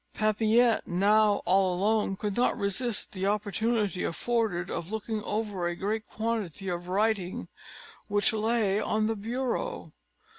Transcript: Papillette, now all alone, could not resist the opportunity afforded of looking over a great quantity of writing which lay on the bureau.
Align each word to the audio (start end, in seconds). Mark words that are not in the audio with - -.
Papillette, 0.15 0.87
now 0.87 1.43
all 1.45 1.75
alone, 1.75 2.15
could 2.15 2.35
not 2.35 2.57
resist 2.57 3.11
the 3.11 3.27
opportunity 3.27 4.03
afforded 4.03 4.71
of 4.71 4.91
looking 4.91 5.21
over 5.23 5.67
a 5.67 5.75
great 5.75 6.07
quantity 6.07 6.69
of 6.69 6.87
writing 6.87 7.49
which 8.07 8.33
lay 8.33 8.79
on 8.81 9.05
the 9.05 9.15
bureau. 9.15 9.93